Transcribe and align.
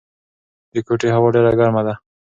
د 0.71 0.73
کوټې 0.87 1.09
هوا 1.15 1.27
ډېره 1.35 1.51
ګرمه 1.59 1.81
ده. 1.87 1.93